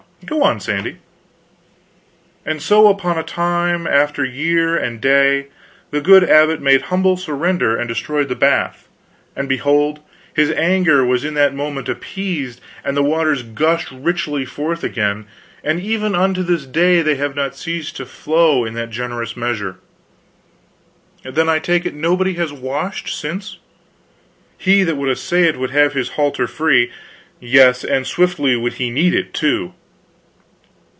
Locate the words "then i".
21.23-21.57